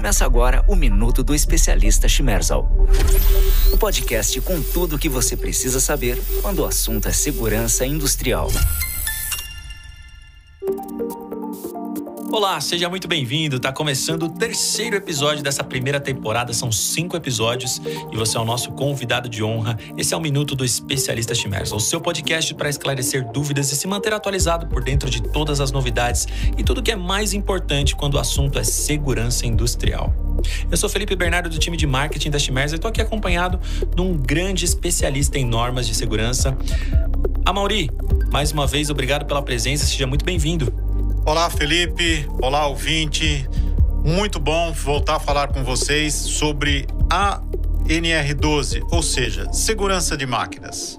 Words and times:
Começa 0.00 0.24
agora 0.24 0.64
o 0.66 0.74
Minuto 0.74 1.22
do 1.22 1.34
Especialista 1.34 2.08
Schmerzal. 2.08 2.66
O 3.70 3.76
podcast 3.76 4.40
com 4.40 4.62
tudo 4.62 4.96
o 4.96 4.98
que 4.98 5.10
você 5.10 5.36
precisa 5.36 5.78
saber 5.78 6.18
quando 6.40 6.60
o 6.60 6.64
assunto 6.64 7.06
é 7.06 7.12
segurança 7.12 7.84
industrial. 7.84 8.48
Olá, 12.32 12.60
seja 12.60 12.88
muito 12.88 13.08
bem-vindo. 13.08 13.58
Tá 13.58 13.72
começando 13.72 14.22
o 14.22 14.28
terceiro 14.28 14.94
episódio 14.94 15.42
dessa 15.42 15.64
primeira 15.64 15.98
temporada. 15.98 16.52
São 16.52 16.70
cinco 16.70 17.16
episódios 17.16 17.82
e 18.12 18.16
você 18.16 18.38
é 18.38 18.40
o 18.40 18.44
nosso 18.44 18.70
convidado 18.70 19.28
de 19.28 19.42
honra. 19.42 19.76
Esse 19.98 20.14
é 20.14 20.16
o 20.16 20.20
Minuto 20.20 20.54
do 20.54 20.64
Especialista 20.64 21.34
Chimersa, 21.34 21.74
o 21.74 21.80
seu 21.80 22.00
podcast 22.00 22.54
para 22.54 22.68
esclarecer 22.68 23.28
dúvidas 23.32 23.72
e 23.72 23.76
se 23.76 23.84
manter 23.88 24.14
atualizado 24.14 24.68
por 24.68 24.80
dentro 24.84 25.10
de 25.10 25.20
todas 25.20 25.60
as 25.60 25.72
novidades 25.72 26.28
e 26.56 26.62
tudo 26.62 26.84
que 26.84 26.92
é 26.92 26.96
mais 26.96 27.32
importante 27.32 27.96
quando 27.96 28.14
o 28.14 28.18
assunto 28.20 28.60
é 28.60 28.64
segurança 28.64 29.44
industrial. 29.44 30.14
Eu 30.70 30.76
sou 30.76 30.88
Felipe 30.88 31.16
Bernardo 31.16 31.50
do 31.50 31.58
time 31.58 31.76
de 31.76 31.86
marketing 31.86 32.30
da 32.30 32.38
Chimersa 32.38 32.76
e 32.76 32.76
estou 32.76 32.88
aqui 32.88 33.02
acompanhado 33.02 33.58
de 33.92 34.00
um 34.00 34.16
grande 34.16 34.64
especialista 34.64 35.36
em 35.36 35.44
normas 35.44 35.84
de 35.84 35.96
segurança. 35.96 36.56
Amauri, 37.44 37.90
mais 38.30 38.52
uma 38.52 38.68
vez, 38.68 38.88
obrigado 38.88 39.26
pela 39.26 39.42
presença, 39.42 39.84
seja 39.84 40.06
muito 40.06 40.24
bem-vindo. 40.24 40.89
Olá, 41.24 41.50
Felipe. 41.50 42.26
Olá, 42.40 42.66
ouvinte. 42.66 43.46
Muito 44.02 44.40
bom 44.40 44.72
voltar 44.72 45.16
a 45.16 45.20
falar 45.20 45.48
com 45.48 45.62
vocês 45.62 46.14
sobre 46.14 46.86
a 47.10 47.40
NR12, 47.86 48.82
ou 48.90 49.02
seja, 49.02 49.52
segurança 49.52 50.16
de 50.16 50.26
máquinas. 50.26 50.98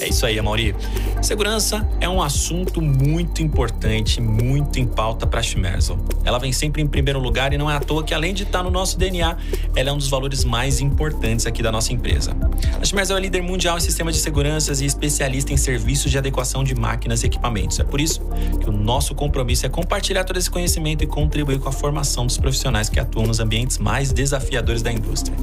É 0.00 0.08
isso 0.08 0.24
aí, 0.24 0.38
Amaury. 0.38 0.76
Segurança 1.20 1.86
é 2.00 2.08
um 2.08 2.22
assunto 2.22 2.80
muito 2.80 3.42
importante, 3.42 4.20
muito 4.20 4.78
em 4.78 4.86
pauta 4.86 5.26
para 5.26 5.40
a 5.40 5.42
Schmerzel. 5.42 5.98
Ela 6.24 6.38
vem 6.38 6.52
sempre 6.52 6.80
em 6.80 6.86
primeiro 6.86 7.18
lugar 7.18 7.52
e 7.52 7.58
não 7.58 7.68
é 7.68 7.74
à 7.74 7.80
toa 7.80 8.04
que, 8.04 8.14
além 8.14 8.32
de 8.32 8.44
estar 8.44 8.62
no 8.62 8.70
nosso 8.70 8.96
DNA, 8.96 9.36
ela 9.74 9.90
é 9.90 9.92
um 9.92 9.98
dos 9.98 10.08
valores 10.08 10.44
mais 10.44 10.80
importantes 10.80 11.46
aqui 11.46 11.62
da 11.62 11.72
nossa 11.72 11.92
empresa. 11.92 12.36
A 12.80 12.84
Schmerzel 12.84 13.16
é 13.16 13.20
líder 13.20 13.42
mundial 13.42 13.76
em 13.76 13.80
sistemas 13.80 14.14
de 14.14 14.20
seguranças 14.20 14.80
e 14.80 14.86
especialista 14.86 15.52
em 15.52 15.56
serviços 15.56 16.12
de 16.12 16.18
adequação 16.18 16.62
de 16.62 16.76
máquinas 16.76 17.24
e 17.24 17.26
equipamentos. 17.26 17.80
É 17.80 17.84
por 17.84 18.00
isso 18.00 18.20
que 18.60 18.68
o 18.68 18.72
nosso 18.72 19.16
compromisso 19.16 19.66
é 19.66 19.68
compartilhar 19.68 20.22
todo 20.22 20.36
esse 20.36 20.50
conhecimento 20.50 21.02
e 21.02 21.08
contribuir 21.08 21.58
com 21.58 21.68
a 21.68 21.72
formação 21.72 22.24
dos 22.24 22.38
profissionais 22.38 22.88
que 22.88 23.00
atuam 23.00 23.26
nos 23.26 23.40
ambientes 23.40 23.78
mais 23.78 24.12
desafiadores 24.12 24.80
da 24.80 24.92
indústria. 24.92 25.36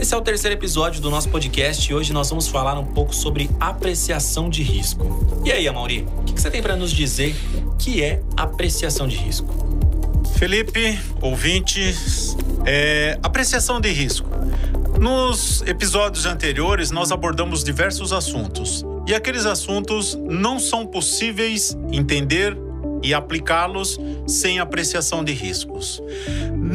Esse 0.00 0.14
é 0.14 0.16
o 0.16 0.22
terceiro 0.22 0.56
episódio 0.56 1.02
do 1.02 1.10
nosso 1.10 1.28
podcast 1.28 1.90
e 1.90 1.94
hoje 1.94 2.10
nós 2.10 2.30
vamos 2.30 2.48
falar 2.48 2.78
um 2.78 2.86
pouco 2.86 3.14
sobre 3.14 3.50
apreciação 3.60 4.48
de 4.48 4.62
risco. 4.62 5.42
E 5.44 5.52
aí, 5.52 5.68
Amaury, 5.68 6.06
o 6.16 6.22
que 6.24 6.40
você 6.40 6.50
tem 6.50 6.62
para 6.62 6.74
nos 6.74 6.90
dizer 6.90 7.36
que 7.78 8.02
é 8.02 8.22
apreciação 8.36 9.06
de 9.06 9.16
risco? 9.16 9.70
Felipe, 10.36 10.98
ouvintes, 11.20 12.36
é, 12.64 13.18
apreciação 13.22 13.80
de 13.80 13.90
risco. 13.90 14.28
Nos 14.98 15.62
episódios 15.62 16.26
anteriores, 16.26 16.90
nós 16.90 17.12
abordamos 17.12 17.62
diversos 17.62 18.12
assuntos 18.12 18.84
e 19.06 19.14
aqueles 19.14 19.44
assuntos 19.44 20.14
não 20.14 20.58
são 20.58 20.86
possíveis 20.86 21.76
entender 21.92 22.56
e 23.02 23.14
aplicá-los 23.14 23.98
sem 24.26 24.58
apreciação 24.58 25.24
de 25.24 25.32
riscos. 25.32 26.02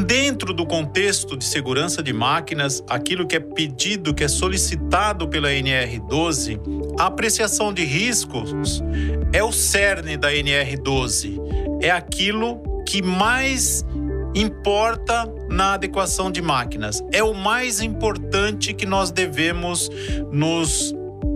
Dentro 0.04 0.54
do 0.54 0.66
contexto 0.66 1.38
de 1.38 1.46
segurança 1.46 2.04
de 2.04 2.12
máquinas, 2.12 2.84
aquilo 2.90 3.26
que 3.26 3.38
é 3.38 3.40
pedido, 3.40 4.14
que 4.14 4.26
é 4.26 4.28
solicitado 4.28 5.26
pela 5.28 5.50
NR12, 5.50 6.60
a 7.00 7.06
apreciação 7.06 7.74
de 7.74 7.86
riscos 7.86 8.84
é 9.32 9.42
o 9.42 9.54
cerne 9.54 10.18
da 10.18 10.34
NR12. 10.34 11.40
É 11.82 11.92
aquilo 11.92 12.62
que 12.86 13.02
mais 13.02 13.86
importa 14.36 15.34
na 15.50 15.76
adequação 15.76 16.30
de 16.30 16.42
máquinas. 16.42 17.02
É 17.14 17.24
o 17.24 17.34
mais 17.34 17.80
importante 17.80 18.74
que 18.74 18.86
nós 18.86 19.12
devemos 19.12 19.90
nos 20.30 20.94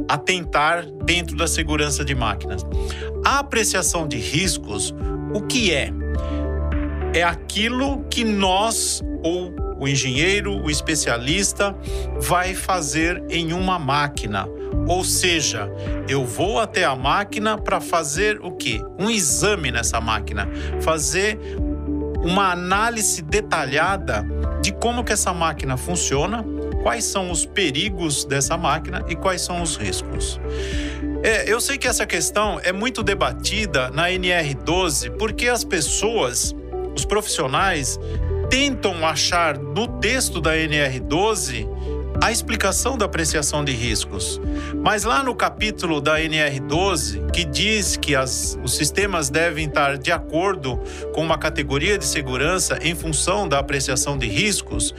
atentar 0.10 0.86
dentro 1.06 1.38
da 1.38 1.48
segurança 1.48 2.03
de 2.03 2.14
máquinas. 2.14 2.66
A 3.25 3.40
apreciação 3.40 4.06
de 4.06 4.18
riscos, 4.18 4.94
o 5.34 5.42
que 5.44 5.72
é? 5.72 5.94
É 7.14 7.24
aquilo 7.24 8.03
que 8.09 8.24
nós 8.24 9.02
ou 9.24 9.53
o 9.80 9.88
engenheiro, 9.88 10.62
o 10.62 10.70
especialista 10.70 11.75
vai 12.20 12.53
fazer 12.53 13.24
em 13.30 13.53
uma 13.53 13.80
máquina. 13.80 14.47
Ou 14.88 15.03
seja, 15.03 15.72
eu 16.08 16.25
vou 16.25 16.59
até 16.59 16.84
a 16.84 16.96
máquina 16.96 17.58
para 17.58 17.80
fazer 17.80 18.40
o 18.42 18.52
quê? 18.52 18.81
Um 19.00 19.09
exame 19.09 19.72
nessa 19.72 20.02
máquina, 20.02 20.48
fazer 20.81 21.40
uma 22.22 22.52
análise 22.52 23.22
detalhada 23.22 24.25
de 24.62 24.74
como 24.74 25.03
que 25.03 25.14
essa 25.14 25.34
máquina 25.34 25.78
funciona, 25.78 26.44
quais 26.84 27.06
são 27.06 27.31
os 27.31 27.46
perigos 27.46 28.25
dessa 28.25 28.58
máquina 28.58 29.06
e 29.08 29.16
quais 29.16 29.42
são 29.42 29.62
os 29.62 29.78
riscos. 29.78 30.40
É, 31.24 31.52
eu 31.52 31.59
sei 31.59 31.78
que 31.78 31.88
essa 31.88 32.06
questão 32.06 32.59
é 32.64 32.72
muito 32.72 33.03
debatida 33.03 33.90
na 33.92 34.09
NR12 34.09 35.12
porque 35.18 35.48
as 35.48 35.64
pessoas, 35.64 36.56
os 37.00 37.06
profissionais, 37.06 38.00
tentam 38.50 39.06
achar 39.06 39.58
no 39.58 39.88
texto 40.00 40.42
da 40.42 40.56
NR12 40.56 41.68
a 42.22 42.32
explicação 42.32 42.98
da 42.98 43.06
apreciação 43.06 43.64
de 43.64 43.72
riscos. 43.72 44.42
Mas 44.76 45.06
lá 45.06 45.24
no 45.24 45.34
capítulo 45.34 46.02
da 46.02 46.20
NR12, 46.20 47.32
que 47.32 47.46
diz 47.46 47.96
que 47.96 48.16
as, 48.16 48.60
os 48.62 48.76
sistemas 48.76 49.30
devem 49.30 49.68
estar 49.68 49.98
de 49.98 50.12
acordo 50.12 50.78
com 51.14 51.22
uma 51.22 51.38
categoria 51.38 51.98
de 51.98 52.06
segurança 52.06 52.78
em 52.82 52.94
função 52.94 53.48
da 53.48 53.60
apreciação 53.60 54.18
de 54.18 54.28
riscos, 54.28 54.94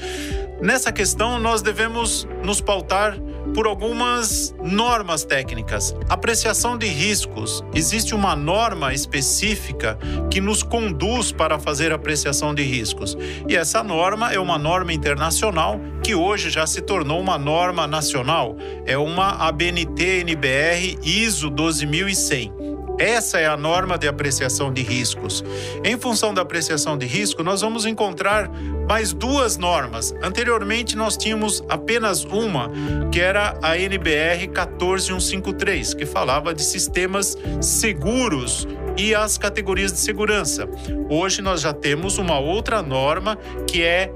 nessa 0.62 0.91
questão 0.91 1.38
nós 1.38 1.61
devemos 1.61 2.27
nos 2.43 2.61
pautar 2.61 3.19
por 3.55 3.66
algumas 3.66 4.55
normas 4.62 5.25
técnicas. 5.25 5.94
Apreciação 6.09 6.77
de 6.77 6.87
riscos. 6.87 7.65
Existe 7.75 8.15
uma 8.15 8.37
norma 8.37 8.93
específica 8.94 9.99
que 10.31 10.41
nos 10.41 10.62
conduz 10.62 11.33
para 11.33 11.59
fazer 11.59 11.93
apreciação 11.93 12.55
de 12.55 12.62
riscos. 12.62 13.16
E 13.49 13.56
essa 13.56 13.83
norma 13.83 14.33
é 14.33 14.38
uma 14.38 14.59
norma 14.59 14.93
internacional 14.93 15.81
que 16.03 16.15
hoje 16.15 16.50
já 16.50 16.66
se 16.66 16.81
tornou 16.81 17.21
uma 17.21 17.38
norma 17.38 17.87
nacional. 17.87 18.56
É 18.87 18.97
uma 18.97 19.47
ABNT-NBR 19.49 20.99
ISO 21.03 21.50
12100. 21.50 22.69
Essa 23.00 23.41
é 23.41 23.47
a 23.47 23.56
norma 23.56 23.97
de 23.97 24.06
apreciação 24.06 24.71
de 24.71 24.83
riscos. 24.83 25.43
Em 25.83 25.99
função 25.99 26.34
da 26.34 26.43
apreciação 26.43 26.99
de 26.99 27.06
risco, 27.06 27.43
nós 27.43 27.62
vamos 27.62 27.87
encontrar 27.87 28.50
mais 28.87 29.15
duas 29.15 29.56
normas. 29.56 30.15
Anteriormente, 30.22 30.94
nós 30.97 31.16
tínhamos 31.16 31.65
apenas 31.66 32.25
uma, 32.25 32.71
que 33.11 33.19
era 33.19 33.59
a 33.62 33.78
NBR 33.78 34.49
14153, 34.49 35.94
que 35.94 36.05
falava 36.05 36.53
de 36.53 36.62
sistemas 36.62 37.38
seguros 37.62 38.69
e 38.99 39.15
as 39.15 39.38
categorias 39.38 39.94
de 39.94 39.99
segurança. 39.99 40.69
Hoje 41.09 41.41
nós 41.41 41.62
já 41.62 41.72
temos 41.72 42.19
uma 42.19 42.38
outra 42.38 42.82
norma 42.82 43.37
que 43.67 43.82
é 43.82 44.12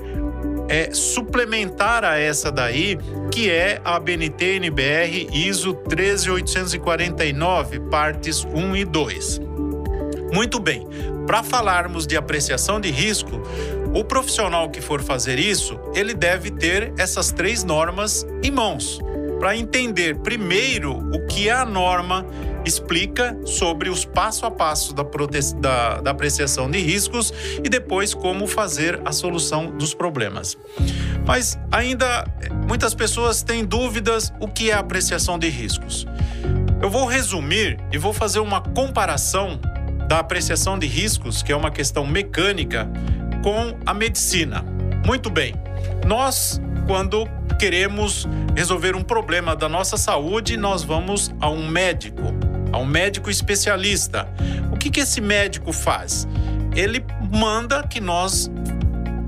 é, 0.68 0.90
suplementar 0.92 2.04
a 2.04 2.18
essa 2.18 2.50
daí, 2.50 2.98
que 3.30 3.50
é 3.50 3.80
a 3.84 3.98
BNT 3.98 4.56
NBR 4.56 5.28
ISO 5.32 5.74
13849, 5.74 7.80
partes 7.80 8.44
1 8.44 8.76
e 8.76 8.84
2. 8.84 9.40
Muito 10.32 10.58
bem, 10.58 10.86
para 11.26 11.42
falarmos 11.42 12.06
de 12.06 12.16
apreciação 12.16 12.80
de 12.80 12.90
risco, 12.90 13.40
o 13.94 14.04
profissional 14.04 14.68
que 14.68 14.80
for 14.80 15.00
fazer 15.00 15.38
isso, 15.38 15.78
ele 15.94 16.14
deve 16.14 16.50
ter 16.50 16.92
essas 16.98 17.30
três 17.30 17.62
normas 17.62 18.26
em 18.42 18.50
mãos, 18.50 18.98
para 19.38 19.56
entender 19.56 20.16
primeiro 20.16 20.98
o 21.14 21.26
que 21.26 21.48
é 21.48 21.52
a 21.52 21.64
norma 21.64 22.26
explica 22.64 23.36
sobre 23.44 23.88
os 23.88 24.04
passo 24.04 24.46
a 24.46 24.50
passo 24.50 24.94
da, 24.94 25.04
da, 25.60 26.00
da 26.00 26.10
apreciação 26.10 26.70
de 26.70 26.78
riscos 26.78 27.32
e 27.62 27.68
depois 27.68 28.14
como 28.14 28.46
fazer 28.46 29.00
a 29.04 29.12
solução 29.12 29.70
dos 29.76 29.94
problemas. 29.94 30.56
Mas 31.26 31.58
ainda 31.70 32.24
muitas 32.66 32.94
pessoas 32.94 33.42
têm 33.42 33.64
dúvidas 33.64 34.32
o 34.40 34.48
que 34.48 34.70
é 34.70 34.74
apreciação 34.74 35.38
de 35.38 35.48
riscos. 35.48 36.06
Eu 36.80 36.90
vou 36.90 37.06
resumir 37.06 37.78
e 37.92 37.98
vou 37.98 38.12
fazer 38.12 38.40
uma 38.40 38.60
comparação 38.60 39.58
da 40.06 40.18
apreciação 40.18 40.78
de 40.78 40.86
riscos, 40.86 41.42
que 41.42 41.50
é 41.50 41.56
uma 41.56 41.70
questão 41.70 42.06
mecânica, 42.06 42.88
com 43.42 43.76
a 43.86 43.94
medicina. 43.94 44.64
Muito 45.06 45.30
bem, 45.30 45.54
nós, 46.06 46.60
quando 46.86 47.26
queremos 47.58 48.28
resolver 48.54 48.94
um 48.94 49.02
problema 49.02 49.56
da 49.56 49.68
nossa 49.68 49.96
saúde, 49.96 50.56
nós 50.56 50.82
vamos 50.82 51.34
a 51.40 51.48
um 51.48 51.66
médico 51.66 52.34
a 52.74 52.78
um 52.78 52.84
médico 52.84 53.30
especialista. 53.30 54.28
O 54.72 54.76
que, 54.76 54.90
que 54.90 54.98
esse 54.98 55.20
médico 55.20 55.72
faz? 55.72 56.26
Ele 56.74 57.04
manda 57.32 57.84
que 57.86 58.00
nós 58.00 58.50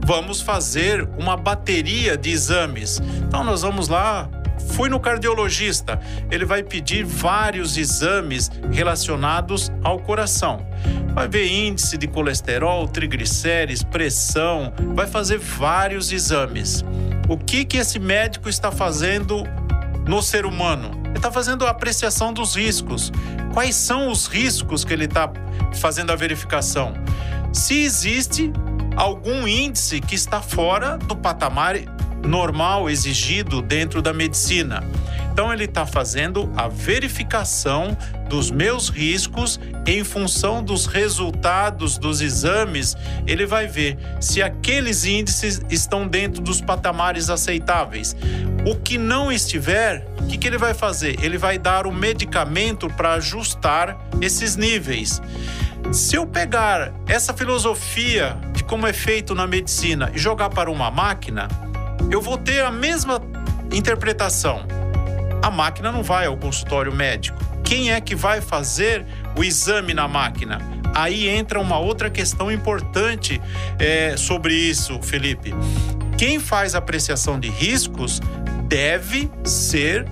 vamos 0.05 0.41
fazer 0.41 1.09
uma 1.17 1.37
bateria 1.37 2.17
de 2.17 2.31
exames. 2.31 3.01
Então, 3.25 3.45
nós 3.45 3.63
vamos 3.63 3.89
lá. 3.89 4.29
Fui 4.71 4.89
no 4.89 4.99
cardiologista, 4.99 6.01
ele 6.29 6.45
vai 6.45 6.61
pedir 6.61 7.05
vários 7.05 7.77
exames 7.77 8.51
relacionados 8.73 9.71
ao 9.85 10.01
coração. 10.01 10.67
vai 11.15 11.29
ver 11.29 11.47
índice 11.47 11.97
de 11.97 12.09
colesterol, 12.09 12.89
triglicérides, 12.89 13.85
pressão, 13.85 14.73
vai 14.95 15.07
fazer 15.07 15.39
vários 15.39 16.11
exames. 16.11 16.85
O 17.29 17.39
que 17.39 17.65
que 17.65 17.77
esse 17.77 17.99
médico 18.01 18.49
está 18.49 18.73
fazendo 18.73 19.45
no 20.07 20.21
ser 20.21 20.45
humano? 20.47 20.96
Está 21.17 21.33
fazendo 21.33 21.67
a 21.67 21.71
apreciação 21.71 22.33
dos 22.33 22.55
riscos. 22.55 23.11
Quais 23.55 23.75
são 23.75 24.11
os 24.11 24.27
riscos 24.27 24.85
que 24.85 24.93
ele 24.93 25.07
está 25.07 25.33
fazendo 25.75 26.13
a 26.13 26.17
verificação? 26.17 26.93
Se 27.53 27.83
existe 27.83 28.53
algum 28.97 29.49
índice 29.49 30.01
que 30.01 30.15
está 30.15 30.43
fora 30.43 30.99
do 30.99 31.17
patamar 31.17 31.77
normal 32.23 32.91
exigido 32.91 33.63
dentro 33.63 34.03
da 34.03 34.13
medicina. 34.13 34.85
Então, 35.37 35.53
ele 35.53 35.65
está 35.65 35.85
fazendo 35.85 36.51
a 36.57 36.67
verificação 36.67 37.95
dos 38.27 38.51
meus 38.51 38.89
riscos 38.89 39.61
em 39.87 40.03
função 40.03 40.63
dos 40.63 40.87
resultados 40.87 41.99
dos 41.99 42.23
exames. 42.23 42.97
Ele 43.27 43.45
vai 43.45 43.67
ver 43.67 43.99
se 44.19 44.43
aqueles 44.43 45.05
índices 45.05 45.61
estão 45.69 46.09
dentro 46.09 46.41
dos 46.41 46.63
patamares 46.63 47.29
aceitáveis. 47.29 48.17
O 48.67 48.77
que 48.77 48.97
não 48.97 49.31
estiver, 49.31 50.09
o 50.21 50.27
que, 50.27 50.39
que 50.39 50.47
ele 50.47 50.57
vai 50.57 50.73
fazer? 50.73 51.23
Ele 51.23 51.37
vai 51.37 51.59
dar 51.59 51.87
o 51.87 51.93
medicamento 51.93 52.89
para 52.89 53.13
ajustar 53.13 53.95
esses 54.23 54.57
níveis. 54.57 55.21
Se 55.93 56.17
eu 56.17 56.27
pegar 56.27 56.95
essa 57.07 57.35
filosofia 57.35 58.39
de 58.55 58.65
como 58.65 58.87
é 58.87 58.93
feito 58.95 59.35
na 59.35 59.47
medicina 59.47 60.11
e 60.15 60.19
jogar 60.19 60.49
para 60.49 60.71
uma 60.71 60.91
máquina, 60.91 61.47
eu 62.11 62.23
vou 62.23 62.39
ter 62.39 62.65
a 62.65 62.71
mesma 62.71 63.21
interpretação 63.71 64.76
a 65.43 65.51
máquina 65.51 65.93
não 65.93 66.03
vai 66.03 66.27
ao 66.27 66.37
consultório 66.37 66.93
médico. 66.93 67.39
Quem 67.63 67.93
é 67.93 68.01
que 68.01 68.15
vai 68.15 68.41
fazer 68.41 69.05
o 69.37 69.43
exame 69.43 69.93
na 69.93 70.07
máquina? 70.07 70.61
Aí 70.95 71.29
entra 71.29 71.61
uma 71.61 71.79
outra 71.79 72.09
questão 72.09 72.51
importante 72.51 73.41
é, 73.79 74.17
sobre 74.17 74.55
isso, 74.55 75.01
Felipe. 75.03 75.55
Quem 76.17 76.41
faz 76.41 76.75
apreciação 76.75 77.39
de 77.39 77.51
riscos 77.51 78.21
deve 78.67 79.31
ser 79.45 80.07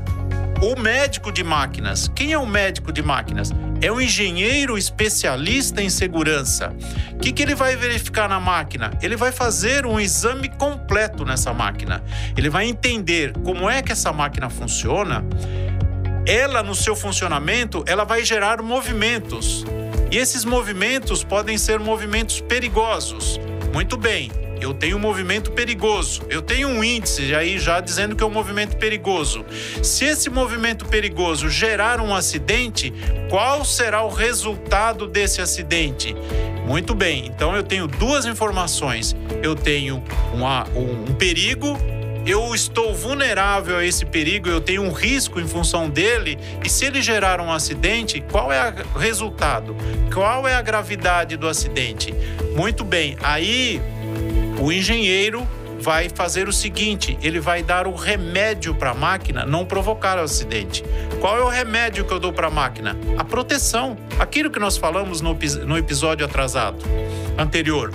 o 0.61 0.79
médico 0.79 1.33
de 1.33 1.43
máquinas. 1.43 2.11
Quem 2.15 2.33
é 2.33 2.39
o 2.39 2.47
médico 2.47 2.93
de 2.93 3.03
máquinas? 3.03 3.53
É 3.81 3.93
um 3.93 4.01
engenheiro 4.01 4.79
especialista 4.79 5.83
em 5.83 5.91
segurança. 5.91 6.75
O 7.13 7.19
que, 7.19 7.33
que 7.33 7.43
ele 7.43 7.55
vai 7.55 7.77
verificar 7.77 8.29
na 8.29 8.41
máquina? 8.41 8.91
Ele 9.03 9.17
vai 9.17 9.33
fazer 9.33 9.87
um 9.87 10.01
exame 10.01 10.49
completo 10.49 11.25
nessa 11.25 11.53
máquina. 11.53 12.03
Ele 12.37 12.49
vai 12.49 12.67
entender 12.67 13.33
como 13.45 13.69
é 13.69 13.83
que 13.83 13.93
essa 13.93 14.13
máquina 14.13 14.49
funciona. 14.49 15.25
Ela, 16.27 16.63
no 16.63 16.75
seu 16.75 16.97
funcionamento, 16.97 17.85
ela 17.87 18.05
vai 18.05 18.25
gerar 18.25 18.63
movimentos. 18.63 19.65
E 20.11 20.17
esses 20.17 20.45
movimentos 20.45 21.23
podem 21.23 21.59
ser 21.59 21.79
movimentos 21.79 22.41
perigosos. 22.41 23.39
Muito 23.73 23.97
bem, 23.97 24.31
eu 24.61 24.73
tenho 24.73 24.97
um 24.97 25.01
movimento 25.01 25.53
perigoso, 25.53 26.23
eu 26.29 26.43
tenho 26.43 26.69
um 26.69 26.83
índice 26.83 27.35
aí 27.35 27.59
já 27.59 27.81
dizendo 27.81 28.17
que 28.17 28.23
é 28.23 28.27
um 28.27 28.31
movimento 28.31 28.77
perigoso. 28.77 29.45
Se 29.83 30.05
esse 30.05 30.31
movimento 30.31 30.87
perigoso 30.87 31.49
gerar 31.49 32.01
um 32.01 32.15
acidente, 32.15 32.93
qual 33.29 33.65
será 33.65 34.03
o 34.03 34.09
resultado 34.09 35.07
desse 35.07 35.41
acidente? 35.41 36.15
Muito 36.67 36.95
bem, 36.95 37.27
então 37.27 37.55
eu 37.55 37.63
tenho 37.63 37.87
duas 37.87 38.25
informações. 38.25 39.15
Eu 39.43 39.55
tenho 39.55 40.03
uma, 40.33 40.67
um, 40.75 41.11
um 41.11 41.15
perigo 41.15 41.77
eu 42.27 42.55
estou 42.55 42.95
vulnerável 42.95 43.77
a 43.77 43.85
esse 43.85 44.07
perigo, 44.07 44.49
eu 44.49 44.61
tenho 44.61 44.83
um 44.83 44.91
risco 44.91 45.39
em 45.39 45.47
função 45.47 45.91
dele, 45.91 46.39
e 46.65 46.71
se 46.71 46.87
ele 46.87 47.03
gerar 47.03 47.39
um 47.39 47.53
acidente, 47.53 48.25
qual 48.31 48.51
é 48.51 48.75
o 48.95 48.99
resultado? 48.99 49.77
Qual 50.13 50.49
é 50.49 50.55
a 50.55 50.63
gravidade 50.63 51.37
do 51.37 51.47
acidente? 51.47 52.15
Muito 52.57 52.83
bem, 52.83 53.19
aí 53.23 53.81
o 54.61 54.73
engenheiro 54.73 55.47
vai 55.81 56.09
fazer 56.09 56.49
o 56.49 56.53
seguinte: 56.53 57.19
ele 57.23 57.41
vai 57.41 57.63
dar 57.63 57.87
o 57.87 57.95
remédio 57.95 58.75
para 58.75 58.91
a 58.91 58.95
máquina 58.95 59.45
não 59.45 59.65
provocar 59.65 60.19
o 60.19 60.23
acidente. 60.23 60.85
Qual 61.21 61.37
é 61.39 61.43
o 61.43 61.49
remédio 61.49 62.05
que 62.05 62.13
eu 62.13 62.19
dou 62.19 62.33
para 62.33 62.49
a 62.49 62.51
máquina? 62.51 62.97
A 63.19 63.25
proteção. 63.25 63.97
Aquilo 64.19 64.51
que 64.51 64.59
nós 64.59 64.77
falamos 64.77 65.21
no, 65.21 65.37
no 65.67 65.77
episódio 65.77 66.25
atrasado, 66.25 66.85
anterior. 67.39 67.93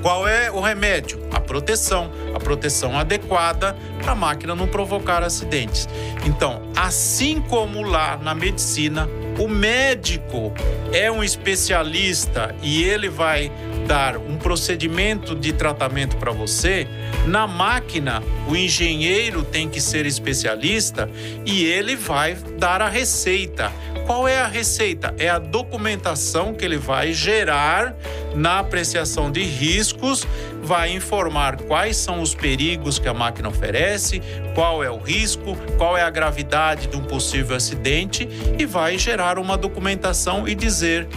Qual 0.00 0.28
é 0.28 0.50
o 0.50 0.60
remédio? 0.60 1.18
A 1.32 1.40
proteção. 1.40 2.10
A 2.34 2.38
proteção 2.38 2.98
adequada 2.98 3.74
para 4.02 4.12
a 4.12 4.14
máquina 4.14 4.54
não 4.54 4.66
provocar 4.66 5.22
acidentes. 5.22 5.88
Então, 6.26 6.62
assim 6.76 7.40
como 7.40 7.82
lá 7.82 8.18
na 8.18 8.34
medicina, 8.34 9.08
o 9.38 9.48
médico 9.48 10.52
é 10.92 11.10
um 11.10 11.24
especialista 11.24 12.54
e 12.62 12.84
ele 12.84 13.08
vai 13.08 13.50
dar 13.86 14.16
um 14.16 14.36
procedimento 14.36 15.34
de 15.34 15.52
tratamento 15.52 16.16
para 16.16 16.32
você, 16.32 16.86
na 17.26 17.46
máquina, 17.46 18.22
o 18.48 18.56
engenheiro 18.56 19.42
tem 19.42 19.68
que 19.68 19.80
ser 19.80 20.06
especialista 20.06 21.08
e 21.44 21.64
ele 21.64 21.96
vai 21.96 22.34
dar 22.58 22.82
a 22.82 22.88
receita. 22.88 23.72
Qual 24.06 24.28
é 24.28 24.38
a 24.38 24.46
receita? 24.46 25.14
É 25.18 25.30
a 25.30 25.38
documentação 25.38 26.52
que 26.52 26.62
ele 26.62 26.76
vai 26.76 27.14
gerar 27.14 27.96
na 28.34 28.58
apreciação 28.58 29.30
de 29.30 29.42
riscos, 29.42 30.26
vai 30.62 30.92
informar 30.92 31.56
quais 31.62 31.96
são 31.96 32.20
os 32.20 32.34
perigos 32.34 32.98
que 32.98 33.08
a 33.08 33.14
máquina 33.14 33.48
oferece, 33.48 34.20
qual 34.54 34.84
é 34.84 34.90
o 34.90 34.98
risco, 34.98 35.56
qual 35.78 35.96
é 35.96 36.02
a 36.02 36.10
gravidade 36.10 36.88
de 36.88 36.96
um 36.96 37.02
possível 37.02 37.56
acidente 37.56 38.28
e 38.58 38.66
vai 38.66 38.98
gerar 38.98 39.38
uma 39.38 39.56
documentação 39.56 40.46
e 40.46 40.54
dizer 40.54 41.08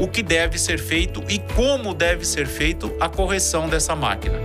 o 0.00 0.08
que 0.08 0.22
deve 0.22 0.58
ser 0.58 0.78
feito 0.78 1.22
e 1.28 1.38
como 1.54 1.94
deve 1.94 2.24
ser 2.24 2.46
feito 2.46 2.94
a 3.00 3.08
correção 3.08 3.68
dessa 3.68 3.94
máquina. 3.94 4.38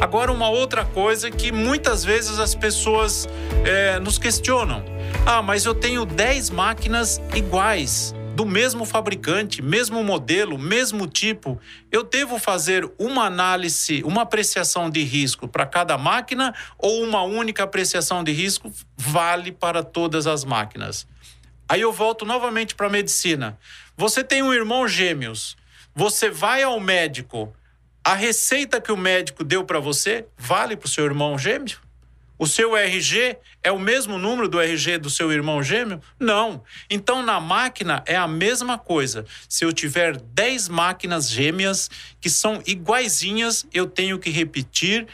Agora, 0.00 0.32
uma 0.32 0.48
outra 0.48 0.84
coisa 0.84 1.30
que 1.30 1.52
muitas 1.52 2.04
vezes 2.04 2.38
as 2.38 2.54
pessoas 2.54 3.28
é, 3.64 3.98
nos 4.00 4.18
questionam: 4.18 4.84
ah, 5.26 5.40
mas 5.40 5.64
eu 5.64 5.74
tenho 5.74 6.04
10 6.04 6.50
máquinas 6.50 7.20
iguais 7.34 8.14
do 8.34 8.44
mesmo 8.44 8.84
fabricante, 8.84 9.62
mesmo 9.62 10.02
modelo, 10.02 10.58
mesmo 10.58 11.06
tipo, 11.06 11.60
eu 11.90 12.02
devo 12.02 12.38
fazer 12.38 12.90
uma 12.98 13.24
análise, 13.26 14.02
uma 14.04 14.22
apreciação 14.22 14.90
de 14.90 15.04
risco 15.04 15.46
para 15.46 15.64
cada 15.64 15.96
máquina 15.96 16.52
ou 16.76 17.04
uma 17.04 17.22
única 17.22 17.62
apreciação 17.62 18.24
de 18.24 18.32
risco 18.32 18.72
vale 18.96 19.52
para 19.52 19.84
todas 19.84 20.26
as 20.26 20.44
máquinas? 20.44 21.06
Aí 21.68 21.80
eu 21.80 21.92
volto 21.92 22.24
novamente 22.24 22.74
para 22.74 22.86
a 22.86 22.90
medicina. 22.90 23.58
Você 23.96 24.22
tem 24.22 24.42
um 24.42 24.52
irmão 24.52 24.86
gêmeos, 24.86 25.56
você 25.94 26.28
vai 26.28 26.62
ao 26.62 26.78
médico, 26.80 27.54
a 28.04 28.14
receita 28.14 28.80
que 28.80 28.92
o 28.92 28.96
médico 28.96 29.42
deu 29.42 29.64
para 29.64 29.80
você 29.80 30.26
vale 30.36 30.76
para 30.76 30.86
o 30.86 30.90
seu 30.90 31.04
irmão 31.04 31.38
gêmeo? 31.38 31.78
O 32.36 32.46
seu 32.46 32.76
RG 32.76 33.38
é 33.62 33.70
o 33.70 33.78
mesmo 33.78 34.18
número 34.18 34.48
do 34.48 34.60
RG 34.60 34.98
do 34.98 35.08
seu 35.08 35.32
irmão 35.32 35.62
gêmeo? 35.62 36.00
Não. 36.18 36.62
Então, 36.90 37.22
na 37.22 37.40
máquina 37.40 38.02
é 38.04 38.16
a 38.16 38.26
mesma 38.26 38.76
coisa. 38.76 39.24
Se 39.48 39.64
eu 39.64 39.72
tiver 39.72 40.16
10 40.16 40.68
máquinas 40.68 41.30
gêmeas 41.30 41.88
que 42.20 42.28
são 42.28 42.60
iguaizinhas, 42.66 43.64
eu 43.72 43.86
tenho 43.86 44.18
que 44.18 44.30
repetir 44.30 45.06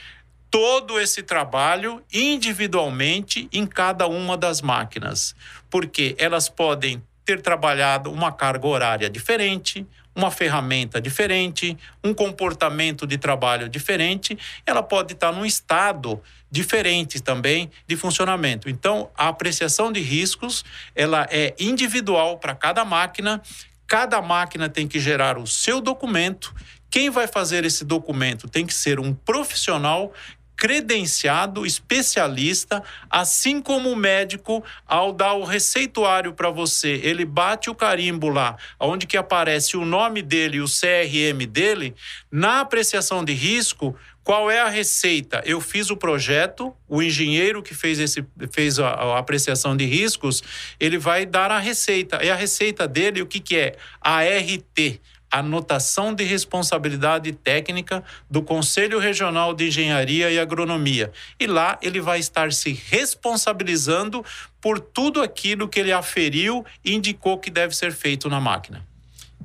todo 0.50 0.98
esse 0.98 1.22
trabalho 1.22 2.02
individualmente 2.12 3.48
em 3.52 3.64
cada 3.64 4.06
uma 4.08 4.36
das 4.36 4.60
máquinas, 4.60 5.34
porque 5.70 6.16
elas 6.18 6.48
podem 6.48 7.02
ter 7.24 7.40
trabalhado 7.40 8.10
uma 8.10 8.32
carga 8.32 8.66
horária 8.66 9.08
diferente, 9.08 9.86
uma 10.14 10.30
ferramenta 10.30 11.00
diferente, 11.00 11.78
um 12.02 12.12
comportamento 12.12 13.06
de 13.06 13.16
trabalho 13.16 13.68
diferente, 13.68 14.36
ela 14.66 14.82
pode 14.82 15.12
estar 15.12 15.30
num 15.30 15.46
estado 15.46 16.20
diferente 16.50 17.20
também 17.20 17.70
de 17.86 17.96
funcionamento. 17.96 18.68
Então, 18.68 19.08
a 19.16 19.28
apreciação 19.28 19.92
de 19.92 20.00
riscos, 20.00 20.64
ela 20.96 21.28
é 21.30 21.54
individual 21.60 22.38
para 22.38 22.56
cada 22.56 22.84
máquina, 22.84 23.40
cada 23.86 24.20
máquina 24.20 24.68
tem 24.68 24.88
que 24.88 24.98
gerar 24.98 25.38
o 25.38 25.46
seu 25.46 25.80
documento 25.80 26.52
quem 26.90 27.08
vai 27.08 27.28
fazer 27.28 27.64
esse 27.64 27.84
documento 27.84 28.48
tem 28.48 28.66
que 28.66 28.74
ser 28.74 28.98
um 28.98 29.14
profissional 29.14 30.12
credenciado, 30.60 31.64
especialista, 31.64 32.82
assim 33.08 33.62
como 33.62 33.90
o 33.90 33.96
médico, 33.96 34.62
ao 34.86 35.10
dar 35.10 35.32
o 35.32 35.42
receituário 35.42 36.34
para 36.34 36.50
você, 36.50 37.00
ele 37.02 37.24
bate 37.24 37.70
o 37.70 37.74
carimbo 37.74 38.28
lá, 38.28 38.58
onde 38.78 39.06
que 39.06 39.16
aparece 39.16 39.78
o 39.78 39.86
nome 39.86 40.20
dele 40.20 40.58
e 40.58 40.60
o 40.60 40.66
CRM 40.66 41.46
dele, 41.48 41.94
na 42.30 42.60
apreciação 42.60 43.24
de 43.24 43.32
risco, 43.32 43.96
qual 44.22 44.50
é 44.50 44.60
a 44.60 44.68
receita? 44.68 45.40
Eu 45.46 45.62
fiz 45.62 45.88
o 45.88 45.96
projeto, 45.96 46.76
o 46.86 47.02
engenheiro 47.02 47.62
que 47.62 47.74
fez, 47.74 47.98
esse, 47.98 48.22
fez 48.52 48.78
a, 48.78 48.88
a, 48.88 49.18
apreciação 49.18 49.74
de 49.74 49.86
riscos, 49.86 50.42
ele 50.78 50.98
vai 50.98 51.24
dar 51.24 51.50
a 51.50 51.58
receita. 51.58 52.22
E 52.22 52.30
a 52.30 52.34
receita 52.34 52.86
dele, 52.86 53.22
o 53.22 53.26
que, 53.26 53.40
que 53.40 53.56
é? 53.56 53.76
ART, 53.98 55.00
anotação 55.30 56.14
de 56.14 56.24
responsabilidade 56.24 57.32
técnica 57.32 58.02
do 58.28 58.42
Conselho 58.42 58.98
Regional 58.98 59.54
de 59.54 59.68
Engenharia 59.68 60.30
e 60.30 60.38
Agronomia. 60.38 61.12
E 61.38 61.46
lá 61.46 61.78
ele 61.80 62.00
vai 62.00 62.18
estar 62.18 62.52
se 62.52 62.72
responsabilizando 62.72 64.24
por 64.60 64.80
tudo 64.80 65.22
aquilo 65.22 65.68
que 65.68 65.78
ele 65.78 65.92
aferiu 65.92 66.64
e 66.84 66.94
indicou 66.94 67.38
que 67.38 67.50
deve 67.50 67.74
ser 67.74 67.92
feito 67.92 68.28
na 68.28 68.40
máquina. 68.40 68.84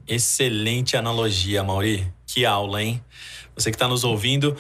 Excelente 0.07 0.97
analogia, 0.97 1.63
Mauri. 1.63 2.11
Que 2.25 2.45
aula, 2.45 2.81
hein? 2.81 3.03
Você 3.55 3.71
que 3.71 3.75
está 3.75 3.87
nos 3.87 4.03
ouvindo, 4.03 4.55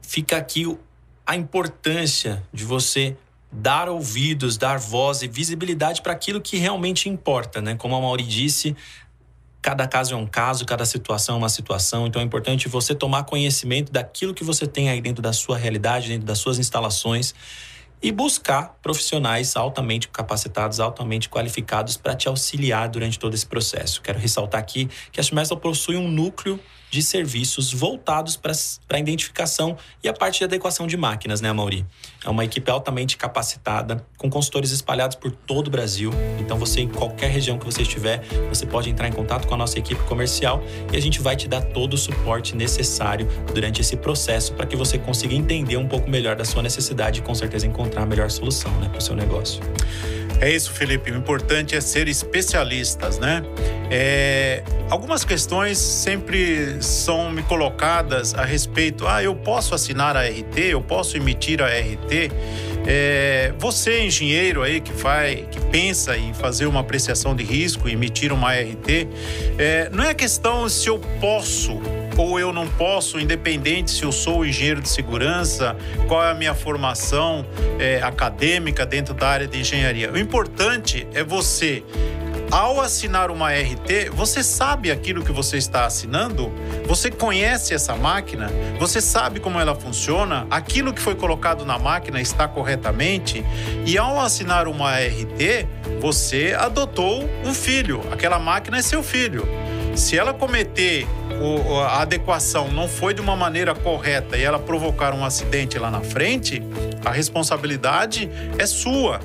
fica 0.00 0.36
aqui 0.36 0.76
a 1.26 1.36
importância 1.36 2.42
de 2.52 2.64
você 2.64 3.16
dar 3.50 3.88
ouvidos, 3.88 4.56
dar 4.56 4.78
voz 4.78 5.22
e 5.22 5.28
visibilidade 5.28 6.00
para 6.00 6.12
aquilo 6.12 6.40
que 6.40 6.56
realmente 6.56 7.08
importa, 7.08 7.60
né? 7.60 7.74
Como 7.74 7.94
a 7.94 8.00
Mauri 8.00 8.22
disse, 8.22 8.74
cada 9.62 9.86
caso 9.86 10.12
é 10.12 10.16
um 10.16 10.26
caso, 10.26 10.66
cada 10.66 10.84
situação 10.84 11.36
é 11.36 11.38
uma 11.38 11.48
situação, 11.48 12.06
então 12.06 12.20
é 12.20 12.24
importante 12.24 12.68
você 12.68 12.96
tomar 12.96 13.22
conhecimento 13.22 13.92
daquilo 13.92 14.34
que 14.34 14.42
você 14.42 14.66
tem 14.66 14.90
aí 14.90 15.00
dentro 15.00 15.22
da 15.22 15.32
sua 15.32 15.56
realidade, 15.56 16.08
dentro 16.08 16.26
das 16.26 16.38
suas 16.38 16.58
instalações 16.58 17.32
e 18.02 18.10
buscar 18.10 18.76
profissionais 18.82 19.54
altamente 19.54 20.08
capacitados, 20.08 20.80
altamente 20.80 21.28
qualificados 21.28 21.96
para 21.96 22.16
te 22.16 22.26
auxiliar 22.26 22.88
durante 22.88 23.16
todo 23.16 23.34
esse 23.34 23.46
processo. 23.46 24.02
Quero 24.02 24.18
ressaltar 24.18 24.60
aqui 24.60 24.90
que 25.12 25.20
a 25.20 25.22
Schmersel 25.22 25.56
possui 25.56 25.96
um 25.96 26.10
núcleo 26.10 26.58
de 26.92 27.02
serviços 27.02 27.72
voltados 27.72 28.36
para 28.36 28.52
a 28.90 28.98
identificação 28.98 29.78
e 30.04 30.08
a 30.10 30.12
parte 30.12 30.40
de 30.40 30.44
adequação 30.44 30.86
de 30.86 30.94
máquinas, 30.94 31.40
né, 31.40 31.50
Mauri? 31.50 31.86
É 32.22 32.28
uma 32.28 32.44
equipe 32.44 32.70
altamente 32.70 33.16
capacitada, 33.16 34.06
com 34.18 34.28
consultores 34.28 34.70
espalhados 34.72 35.16
por 35.16 35.30
todo 35.30 35.68
o 35.68 35.70
Brasil. 35.70 36.10
Então, 36.38 36.58
você, 36.58 36.82
em 36.82 36.88
qualquer 36.88 37.30
região 37.30 37.58
que 37.58 37.64
você 37.64 37.80
estiver, 37.80 38.22
você 38.50 38.66
pode 38.66 38.90
entrar 38.90 39.08
em 39.08 39.12
contato 39.12 39.48
com 39.48 39.54
a 39.54 39.56
nossa 39.56 39.78
equipe 39.78 40.02
comercial 40.04 40.62
e 40.92 40.96
a 40.96 41.00
gente 41.00 41.18
vai 41.22 41.34
te 41.34 41.48
dar 41.48 41.62
todo 41.62 41.94
o 41.94 41.98
suporte 41.98 42.54
necessário 42.54 43.26
durante 43.54 43.80
esse 43.80 43.96
processo 43.96 44.52
para 44.52 44.66
que 44.66 44.76
você 44.76 44.98
consiga 44.98 45.34
entender 45.34 45.78
um 45.78 45.88
pouco 45.88 46.10
melhor 46.10 46.36
da 46.36 46.44
sua 46.44 46.62
necessidade 46.62 47.20
e, 47.20 47.22
com 47.22 47.34
certeza, 47.34 47.66
encontrar 47.66 48.02
a 48.02 48.06
melhor 48.06 48.30
solução 48.30 48.70
né, 48.80 48.90
para 48.90 48.98
o 48.98 49.02
seu 49.02 49.16
negócio. 49.16 49.62
É 50.42 50.50
isso, 50.50 50.72
Felipe. 50.72 51.08
O 51.12 51.16
importante 51.16 51.76
é 51.76 51.80
ser 51.80 52.08
especialistas, 52.08 53.16
né? 53.16 53.44
É, 53.88 54.64
algumas 54.90 55.24
questões 55.24 55.78
sempre 55.78 56.82
são 56.82 57.30
me 57.30 57.44
colocadas 57.44 58.34
a 58.34 58.44
respeito. 58.44 59.06
Ah, 59.06 59.22
eu 59.22 59.36
posso 59.36 59.72
assinar 59.72 60.16
a 60.16 60.22
RT, 60.22 60.58
eu 60.58 60.82
posso 60.82 61.16
emitir 61.16 61.62
a 61.62 61.68
RT. 61.68 62.32
É, 62.84 63.54
você, 63.56 64.04
engenheiro 64.04 64.64
aí 64.64 64.80
que 64.80 64.92
vai, 64.92 65.46
que 65.48 65.60
pensa 65.66 66.16
em 66.16 66.34
fazer 66.34 66.66
uma 66.66 66.80
apreciação 66.80 67.36
de 67.36 67.44
risco, 67.44 67.88
emitir 67.88 68.32
uma 68.32 68.52
RT, 68.52 69.06
é, 69.56 69.90
não 69.92 70.02
é 70.02 70.12
questão 70.12 70.68
se 70.68 70.88
eu 70.88 70.98
posso 71.20 71.80
ou 72.16 72.38
eu 72.38 72.52
não 72.52 72.66
posso, 72.66 73.18
independente 73.18 73.90
se 73.90 74.02
eu 74.02 74.12
sou 74.12 74.44
engenheiro 74.44 74.80
de 74.80 74.88
segurança, 74.88 75.76
qual 76.08 76.24
é 76.24 76.30
a 76.30 76.34
minha 76.34 76.54
formação 76.54 77.44
é, 77.78 78.02
acadêmica 78.02 78.84
dentro 78.84 79.14
da 79.14 79.28
área 79.28 79.46
de 79.46 79.58
engenharia. 79.58 80.12
O 80.12 80.18
importante 80.18 81.06
é 81.14 81.24
você 81.24 81.82
ao 82.52 82.82
assinar 82.82 83.30
uma 83.30 83.50
RT, 83.50 84.10
você 84.12 84.44
sabe 84.44 84.90
aquilo 84.90 85.24
que 85.24 85.32
você 85.32 85.56
está 85.56 85.86
assinando? 85.86 86.52
Você 86.86 87.10
conhece 87.10 87.72
essa 87.72 87.96
máquina? 87.96 88.50
Você 88.78 89.00
sabe 89.00 89.40
como 89.40 89.58
ela 89.58 89.74
funciona? 89.74 90.46
Aquilo 90.50 90.92
que 90.92 91.00
foi 91.00 91.14
colocado 91.14 91.64
na 91.64 91.78
máquina 91.78 92.20
está 92.20 92.46
corretamente? 92.46 93.42
E 93.86 93.96
ao 93.96 94.20
assinar 94.20 94.68
uma 94.68 94.98
RT, 94.98 95.66
você 95.98 96.54
adotou 96.54 97.26
um 97.42 97.54
filho. 97.54 98.02
Aquela 98.12 98.38
máquina 98.38 98.76
é 98.76 98.82
seu 98.82 99.02
filho. 99.02 99.48
Se 99.94 100.16
ela 100.16 100.32
cometer 100.32 101.06
o, 101.40 101.80
a 101.80 102.02
adequação 102.02 102.70
não 102.70 102.88
foi 102.88 103.12
de 103.12 103.20
uma 103.20 103.36
maneira 103.36 103.74
correta 103.74 104.36
e 104.36 104.42
ela 104.42 104.58
provocar 104.58 105.12
um 105.14 105.24
acidente 105.24 105.78
lá 105.78 105.90
na 105.90 106.00
frente, 106.00 106.62
a 107.04 107.10
responsabilidade 107.10 108.30
é 108.58 108.66
sua. 108.66 109.20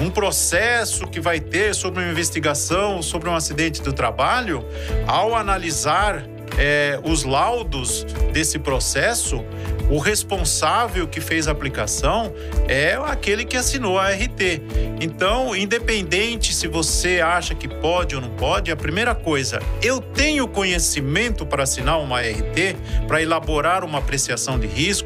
Um 0.00 0.10
processo 0.10 1.06
que 1.06 1.20
vai 1.20 1.38
ter 1.38 1.74
sobre 1.74 2.02
uma 2.02 2.10
investigação, 2.10 3.00
sobre 3.00 3.28
um 3.28 3.34
acidente 3.34 3.80
do 3.80 3.92
trabalho, 3.92 4.64
ao 5.06 5.34
analisar 5.34 6.24
é, 6.58 6.98
os 7.02 7.24
laudos 7.24 8.04
desse 8.32 8.58
processo, 8.58 9.44
o 9.90 9.98
responsável 9.98 11.06
que 11.06 11.20
fez 11.20 11.46
a 11.46 11.52
aplicação 11.52 12.32
é 12.66 12.94
aquele 12.94 13.44
que 13.44 13.56
assinou 13.56 13.98
a 13.98 14.08
RT. 14.10 14.62
Então, 15.00 15.54
independente 15.54 16.54
se 16.54 16.66
você 16.66 17.20
acha 17.20 17.54
que 17.54 17.68
pode 17.68 18.14
ou 18.14 18.20
não 18.20 18.30
pode, 18.30 18.70
a 18.70 18.76
primeira 18.76 19.14
coisa, 19.14 19.60
eu 19.82 20.00
tenho 20.00 20.48
conhecimento 20.48 21.44
para 21.44 21.64
assinar 21.64 22.00
uma 22.00 22.20
RT, 22.20 22.76
para 23.06 23.22
elaborar 23.22 23.84
uma 23.84 23.98
apreciação 23.98 24.58
de 24.58 24.66
riscos, 24.66 25.03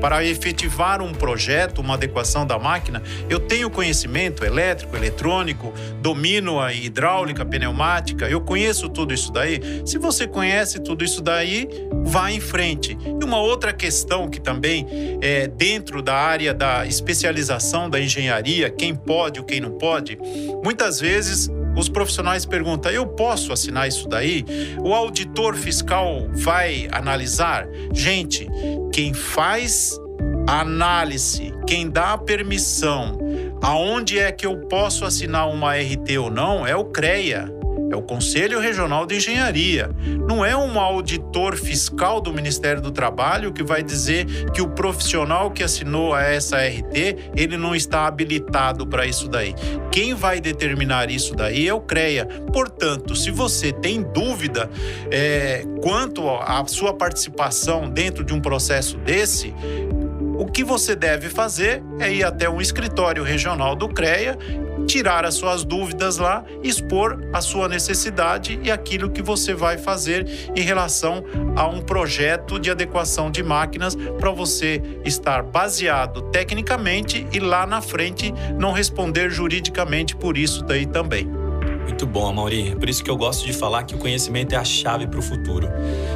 para 0.00 0.24
efetivar 0.24 1.02
um 1.02 1.12
projeto, 1.12 1.80
uma 1.80 1.94
adequação 1.94 2.46
da 2.46 2.58
máquina, 2.58 3.02
eu 3.28 3.40
tenho 3.40 3.70
conhecimento 3.70 4.44
elétrico, 4.44 4.96
eletrônico, 4.96 5.72
domino 6.00 6.60
a 6.60 6.72
hidráulica, 6.72 7.44
pneumática, 7.44 8.28
eu 8.28 8.40
conheço 8.40 8.88
tudo 8.88 9.12
isso 9.12 9.32
daí. 9.32 9.60
Se 9.84 9.98
você 9.98 10.26
conhece 10.26 10.80
tudo 10.80 11.04
isso 11.04 11.20
daí, 11.20 11.68
vá 12.04 12.30
em 12.30 12.40
frente. 12.40 12.96
E 13.04 13.24
uma 13.24 13.40
outra 13.40 13.72
questão 13.72 14.28
que 14.28 14.40
também 14.40 14.86
é 15.20 15.46
dentro 15.46 16.02
da 16.02 16.14
área 16.14 16.54
da 16.54 16.86
especialização 16.86 17.90
da 17.90 18.00
engenharia, 18.00 18.70
quem 18.70 18.94
pode 18.94 19.40
ou 19.40 19.46
quem 19.46 19.60
não 19.60 19.72
pode, 19.72 20.18
muitas 20.62 21.00
vezes 21.00 21.50
os 21.78 21.88
profissionais 21.88 22.44
perguntam: 22.44 22.90
eu 22.90 23.06
posso 23.06 23.52
assinar 23.52 23.86
isso 23.86 24.08
daí? 24.08 24.44
O 24.80 24.92
auditor 24.92 25.54
fiscal 25.54 26.28
vai 26.32 26.88
analisar? 26.90 27.68
Gente, 27.92 28.46
quem 28.92 29.14
faz 29.14 29.96
a 30.46 30.60
análise, 30.60 31.52
quem 31.66 31.88
dá 31.88 32.14
a 32.14 32.18
permissão, 32.18 33.18
aonde 33.62 34.18
é 34.18 34.32
que 34.32 34.46
eu 34.46 34.56
posso 34.66 35.04
assinar 35.04 35.48
uma 35.48 35.74
RT 35.74 36.18
ou 36.18 36.30
não, 36.30 36.66
é 36.66 36.74
o 36.74 36.86
CREA. 36.86 37.57
É 37.90 37.96
o 37.96 38.02
Conselho 38.02 38.60
Regional 38.60 39.06
de 39.06 39.16
Engenharia. 39.16 39.90
Não 40.26 40.44
é 40.44 40.56
um 40.56 40.78
auditor 40.78 41.56
fiscal 41.56 42.20
do 42.20 42.32
Ministério 42.32 42.82
do 42.82 42.90
Trabalho 42.90 43.52
que 43.52 43.62
vai 43.62 43.82
dizer 43.82 44.26
que 44.52 44.60
o 44.60 44.68
profissional 44.68 45.50
que 45.50 45.62
assinou 45.62 46.14
a 46.14 46.22
essa 46.22 46.58
RT, 46.58 47.32
ele 47.36 47.56
não 47.56 47.74
está 47.74 48.06
habilitado 48.06 48.86
para 48.86 49.06
isso 49.06 49.28
daí. 49.28 49.54
Quem 49.90 50.14
vai 50.14 50.40
determinar 50.40 51.10
isso 51.10 51.34
daí 51.34 51.66
é 51.66 51.74
o 51.74 51.80
CREA. 51.80 52.26
Portanto, 52.52 53.16
se 53.16 53.30
você 53.30 53.72
tem 53.72 54.02
dúvida 54.02 54.70
é, 55.10 55.64
quanto 55.82 56.28
à 56.28 56.64
sua 56.66 56.92
participação 56.92 57.88
dentro 57.88 58.24
de 58.24 58.34
um 58.34 58.40
processo 58.40 58.98
desse, 58.98 59.54
o 60.38 60.46
que 60.46 60.62
você 60.62 60.94
deve 60.94 61.28
fazer 61.28 61.82
é 61.98 62.12
ir 62.12 62.22
até 62.22 62.48
um 62.48 62.60
escritório 62.60 63.24
regional 63.24 63.74
do 63.74 63.88
CREA 63.88 64.38
tirar 64.88 65.24
as 65.24 65.34
suas 65.34 65.64
dúvidas 65.64 66.16
lá, 66.16 66.42
expor 66.62 67.20
a 67.32 67.42
sua 67.42 67.68
necessidade 67.68 68.58
e 68.62 68.70
aquilo 68.70 69.10
que 69.10 69.20
você 69.20 69.54
vai 69.54 69.76
fazer 69.76 70.26
em 70.56 70.62
relação 70.62 71.22
a 71.54 71.66
um 71.68 71.80
projeto 71.80 72.58
de 72.58 72.70
adequação 72.70 73.30
de 73.30 73.42
máquinas 73.42 73.94
para 74.18 74.30
você 74.30 74.82
estar 75.04 75.42
baseado 75.42 76.22
tecnicamente 76.30 77.26
e 77.30 77.38
lá 77.38 77.66
na 77.66 77.82
frente 77.82 78.32
não 78.58 78.72
responder 78.72 79.30
juridicamente 79.30 80.16
por 80.16 80.38
isso 80.38 80.64
daí 80.64 80.86
também. 80.86 81.37
Muito 81.88 82.06
bom, 82.06 82.30
Mauri. 82.30 82.72
É 82.72 82.74
por 82.76 82.86
isso 82.86 83.02
que 83.02 83.10
eu 83.10 83.16
gosto 83.16 83.46
de 83.46 83.52
falar 83.54 83.82
que 83.84 83.94
o 83.94 83.98
conhecimento 83.98 84.52
é 84.52 84.58
a 84.58 84.64
chave 84.64 85.06
para 85.06 85.18
o 85.18 85.22
futuro. 85.22 85.68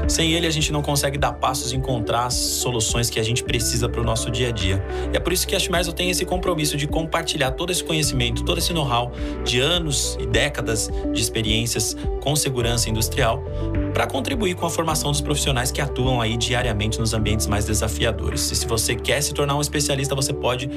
Sem 0.06 0.32
ele, 0.32 0.46
a 0.46 0.50
gente 0.50 0.70
não 0.70 0.82
consegue 0.82 1.16
dar 1.16 1.32
passos 1.32 1.72
e 1.72 1.76
encontrar 1.76 2.26
as 2.26 2.34
soluções 2.34 3.08
que 3.08 3.18
a 3.18 3.22
gente 3.22 3.42
precisa 3.42 3.88
para 3.88 3.98
o 3.98 4.04
nosso 4.04 4.30
dia 4.30 4.50
a 4.50 4.52
dia. 4.52 4.84
E 5.10 5.16
é 5.16 5.20
por 5.20 5.32
isso 5.32 5.46
que 5.46 5.56
a 5.56 5.58
Schmerzel 5.58 5.94
tem 5.94 6.10
esse 6.10 6.26
compromisso 6.26 6.76
de 6.76 6.86
compartilhar 6.86 7.52
todo 7.52 7.72
esse 7.72 7.82
conhecimento, 7.82 8.44
todo 8.44 8.58
esse 8.58 8.70
know-how 8.74 9.12
de 9.44 9.60
anos 9.60 10.18
e 10.20 10.26
décadas 10.26 10.90
de 11.10 11.20
experiências 11.20 11.96
com 12.20 12.36
segurança 12.36 12.90
industrial 12.90 13.42
para 13.92 14.06
contribuir 14.06 14.54
com 14.54 14.66
a 14.66 14.70
formação 14.70 15.10
dos 15.10 15.20
profissionais 15.20 15.70
que 15.70 15.80
atuam 15.80 16.20
aí 16.20 16.36
diariamente 16.36 16.98
nos 16.98 17.14
ambientes 17.14 17.46
mais 17.46 17.64
desafiadores. 17.64 18.50
E 18.50 18.56
se 18.56 18.66
você 18.66 18.94
quer 18.94 19.22
se 19.22 19.34
tornar 19.34 19.56
um 19.56 19.60
especialista, 19.60 20.14
você 20.14 20.32
pode 20.32 20.68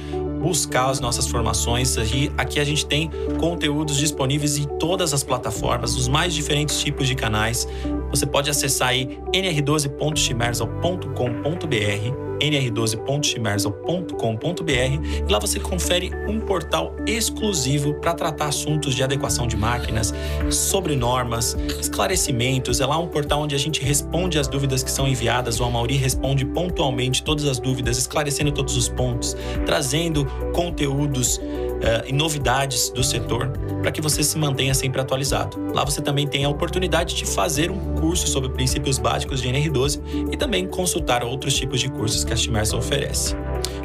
buscar 0.42 0.90
as 0.90 1.00
nossas 1.00 1.28
formações. 1.28 1.98
Aqui, 1.98 2.32
aqui 2.38 2.60
a 2.60 2.64
gente 2.64 2.86
tem 2.86 3.10
conteúdos 3.40 3.98
disponíveis 3.98 4.58
em 4.58 4.66
todas 4.78 5.14
as 5.14 5.24
plataformas, 5.24 5.96
os 5.96 6.08
mais 6.08 6.34
diferentes 6.34 6.80
tipos 6.80 7.08
de 7.08 7.16
canais. 7.16 7.68
Você 8.10 8.26
pode 8.26 8.50
acessar 8.50 8.90
aí 8.90 9.20
nr12.chimersal.com.br 9.34 12.25
nr12.chimersal.com.br 12.40 15.26
e 15.28 15.32
lá 15.32 15.40
você 15.40 15.60
confere 15.60 16.12
um 16.28 16.40
portal 16.40 16.96
exclusivo 17.06 17.96
para 17.96 18.14
tratar 18.14 18.48
assuntos 18.48 18.96
de 18.96 19.04
adequação 19.04 19.48
de 19.48 19.58
máquinas, 19.58 20.14
sobre 20.50 20.96
normas, 20.96 21.58
esclarecimentos. 21.80 22.80
É 22.80 22.86
lá 22.86 22.98
um 22.98 23.08
portal 23.08 23.42
onde 23.42 23.56
a 23.56 23.60
gente 23.60 23.84
responde 23.84 24.40
as 24.40 24.48
dúvidas 24.48 24.84
que 24.84 24.92
são 24.92 25.08
enviadas. 25.08 25.60
O 25.60 25.64
Amauri 25.64 25.96
responde 25.96 26.46
pontualmente 26.46 27.24
todas 27.24 27.46
as 27.46 27.60
dúvidas, 27.60 27.98
esclarecendo 27.98 28.52
todos 28.52 28.78
os 28.78 28.90
pontos, 28.90 29.36
trazendo 29.66 30.26
conteúdos 30.54 31.38
uh, 31.38 32.08
e 32.08 32.14
novidades 32.14 32.90
do 32.90 33.04
setor 33.04 33.52
para 33.82 33.92
que 33.92 34.02
você 34.02 34.24
se 34.24 34.38
mantenha 34.38 34.74
sempre 34.74 35.00
atualizado. 35.00 35.58
Lá 35.74 35.84
você 35.84 36.02
também 36.02 36.28
tem 36.28 36.44
a 36.44 36.50
oportunidade 36.50 37.16
de 37.16 37.26
fazer 37.26 37.70
um 37.70 37.96
curso 37.96 38.28
sobre 38.28 38.50
princípios 38.50 38.98
básicos 38.98 39.42
de 39.42 39.50
NR12 39.50 40.02
e 40.32 40.38
também 40.38 40.68
consultar 40.68 41.24
outros 41.24 41.54
tipos 41.54 41.80
de 41.80 41.90
cursos 41.90 42.24
que 42.26 42.34
a 42.34 42.36
Shimersa 42.36 42.76
oferece. 42.76 43.36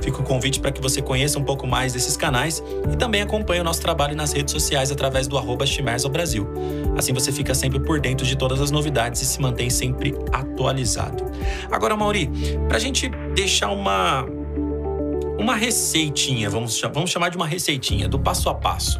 Fica 0.02 0.20
o 0.20 0.24
convite 0.24 0.60
para 0.60 0.72
que 0.72 0.80
você 0.80 1.02
conheça 1.02 1.38
um 1.38 1.44
pouco 1.44 1.66
mais 1.66 1.92
desses 1.92 2.16
canais 2.16 2.62
e 2.90 2.96
também 2.96 3.22
acompanhe 3.22 3.60
o 3.60 3.64
nosso 3.64 3.80
trabalho 3.80 4.16
nas 4.16 4.32
redes 4.32 4.52
sociais 4.52 4.90
através 4.90 5.28
do 5.28 5.36
arroba 5.36 5.64
Brasil. 6.10 6.48
Assim 6.96 7.12
você 7.12 7.30
fica 7.30 7.54
sempre 7.54 7.78
por 7.80 8.00
dentro 8.00 8.26
de 8.26 8.36
todas 8.36 8.60
as 8.60 8.70
novidades 8.70 9.20
e 9.22 9.26
se 9.26 9.40
mantém 9.40 9.70
sempre 9.70 10.14
atualizado. 10.32 11.24
Agora, 11.70 11.96
Mauri, 11.96 12.30
para 12.66 12.76
a 12.76 12.80
gente 12.80 13.08
deixar 13.34 13.70
uma, 13.70 14.24
uma 15.38 15.54
receitinha, 15.54 16.48
vamos, 16.48 16.80
vamos 16.92 17.10
chamar 17.10 17.28
de 17.28 17.36
uma 17.36 17.46
receitinha, 17.46 18.08
do 18.08 18.18
passo 18.18 18.48
a 18.48 18.54
passo. 18.54 18.98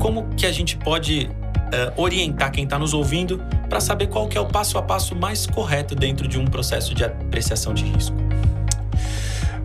Como 0.00 0.28
que 0.36 0.46
a 0.46 0.52
gente 0.52 0.76
pode 0.76 1.28
uh, 1.72 2.00
orientar 2.00 2.52
quem 2.52 2.64
está 2.64 2.78
nos 2.78 2.94
ouvindo 2.94 3.42
para 3.68 3.80
saber 3.80 4.06
qual 4.06 4.28
é 4.34 4.40
o 4.40 4.46
passo 4.46 4.78
a 4.78 4.82
passo 4.82 5.16
mais 5.16 5.46
correto 5.46 5.94
dentro 5.94 6.28
de 6.28 6.38
um 6.38 6.44
processo 6.44 6.94
de 6.94 7.04
apreciação 7.04 7.74
de 7.74 7.84
risco? 7.84 8.16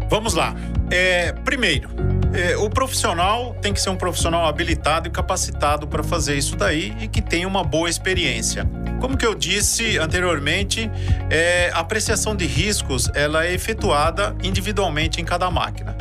Vamos 0.10 0.34
lá. 0.34 0.56
É, 0.90 1.32
primeiro, 1.32 1.90
é, 2.34 2.56
o 2.58 2.70
profissional 2.70 3.56
tem 3.62 3.74
que 3.74 3.82
ser 3.82 3.90
um 3.90 3.96
profissional 3.96 4.46
habilitado 4.46 5.08
e 5.08 5.12
capacitado 5.12 5.88
para 5.88 6.04
fazer 6.04 6.38
isso 6.38 6.56
daí 6.56 6.96
e 7.02 7.08
que 7.08 7.22
tenha 7.22 7.48
uma 7.48 7.64
boa 7.64 7.90
experiência. 7.90 8.66
Como 9.00 9.16
que 9.16 9.26
eu 9.26 9.36
disse 9.36 9.98
anteriormente, 9.98 10.90
é, 11.30 11.70
a 11.74 11.80
apreciação 11.80 12.36
de 12.36 12.46
riscos 12.46 13.10
ela 13.14 13.46
é 13.46 13.54
efetuada 13.54 14.36
individualmente 14.44 15.22
em 15.22 15.26
cada 15.26 15.52
máquina. 15.52 15.96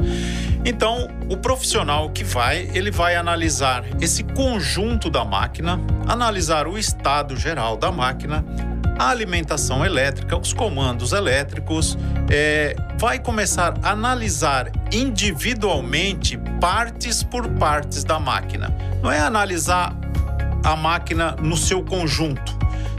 Então, 0.65 1.09
o 1.31 1.37
profissional 1.37 2.11
que 2.11 2.25
vai, 2.25 2.69
ele 2.75 2.91
vai 2.91 3.15
analisar 3.15 3.85
esse 4.01 4.25
conjunto 4.25 5.09
da 5.09 5.25
máquina, 5.25 5.81
analisar 6.09 6.67
o 6.67 6.77
estado 6.77 7.37
geral 7.37 7.77
da 7.77 7.93
máquina, 7.93 8.45
a 8.99 9.09
alimentação 9.09 9.85
elétrica, 9.85 10.37
os 10.37 10.53
comandos 10.53 11.13
elétricos, 11.13 11.99
é, 12.31 12.75
vai 12.99 13.19
começar 13.19 13.75
a 13.83 13.91
analisar 13.91 14.71
individualmente 14.93 16.39
partes 16.61 17.23
por 17.23 17.49
partes 17.51 18.05
da 18.05 18.19
máquina. 18.19 18.75
Não 19.03 19.11
é 19.11 19.21
analisar 19.21 19.95
a 20.65 20.75
máquina 20.75 21.37
no 21.41 21.57
seu 21.57 21.85
conjunto. 21.85 22.57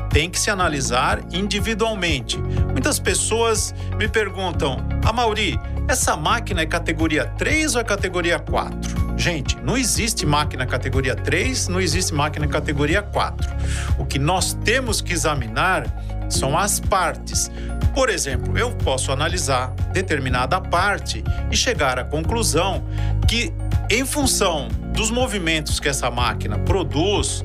Tem 0.10 0.30
que 0.30 0.40
se 0.40 0.50
analisar 0.50 1.20
individualmente. 1.32 2.38
Muitas 2.38 3.00
pessoas 3.00 3.74
me 3.98 4.08
perguntam: 4.08 4.78
"A 5.04 5.10
ah, 5.10 5.14
Mauri, 5.14 5.60
essa 5.88 6.16
máquina 6.16 6.62
é 6.62 6.66
categoria 6.66 7.26
3 7.38 7.76
ou 7.76 7.82
é 7.82 7.84
categoria 7.84 8.40
4?" 8.40 9.08
Gente, 9.18 9.58
não 9.64 9.76
existe 9.76 10.28
máquina 10.28 10.66
categoria 10.66 11.16
3, 11.16 11.68
não 11.70 11.82
existe 11.82 12.14
máquina 12.14 12.48
categoria 12.48 13.02
4. 13.02 13.50
O 13.98 14.06
que 14.06 14.20
nós 14.20 14.54
temos 14.54 15.02
que 15.02 15.12
examinar 15.12 15.86
são 16.30 16.56
as 16.56 16.80
partes. 16.80 17.50
Por 17.96 18.10
exemplo, 18.10 18.56
eu 18.56 18.72
posso 18.72 19.12
analisar 19.12 19.74
determinada 19.92 20.62
parte 20.62 21.24
e 21.50 21.58
chegar 21.58 21.98
à 21.98 22.04
conclusão 22.04 22.84
que, 23.28 23.52
em 23.90 24.06
função 24.06 24.68
dos 24.94 25.10
movimentos 25.10 25.80
que 25.80 25.90
essa 25.90 26.12
máquina 26.12 26.60
produz, 26.60 27.44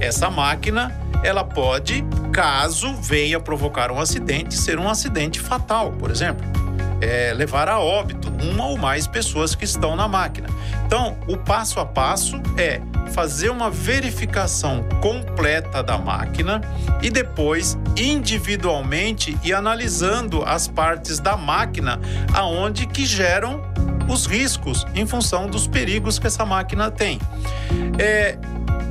essa 0.00 0.30
máquina 0.30 0.94
ela 1.24 1.42
pode, 1.42 2.04
caso 2.32 2.94
venha 2.94 3.40
provocar 3.40 3.90
um 3.90 3.98
acidente, 3.98 4.54
ser 4.54 4.78
um 4.78 4.88
acidente 4.88 5.40
fatal, 5.40 5.92
por 5.92 6.12
exemplo. 6.12 6.46
É, 7.00 7.32
levar 7.32 7.68
a 7.68 7.78
óbito 7.78 8.28
uma 8.42 8.66
ou 8.66 8.76
mais 8.76 9.06
pessoas 9.06 9.54
que 9.54 9.64
estão 9.64 9.94
na 9.94 10.08
máquina. 10.08 10.48
Então, 10.84 11.16
o 11.28 11.36
passo 11.36 11.78
a 11.78 11.86
passo 11.86 12.40
é 12.56 12.80
fazer 13.08 13.50
uma 13.50 13.70
verificação 13.70 14.84
completa 15.00 15.82
da 15.82 15.98
máquina 15.98 16.60
e 17.02 17.10
depois 17.10 17.78
individualmente 17.96 19.36
e 19.42 19.52
analisando 19.52 20.42
as 20.44 20.68
partes 20.68 21.18
da 21.18 21.36
máquina 21.36 22.00
aonde 22.34 22.86
que 22.86 23.06
geram 23.06 23.62
os 24.08 24.26
riscos 24.26 24.86
em 24.94 25.06
função 25.06 25.46
dos 25.46 25.66
perigos 25.66 26.18
que 26.18 26.26
essa 26.26 26.44
máquina 26.44 26.90
tem. 26.90 27.20
É, 27.98 28.38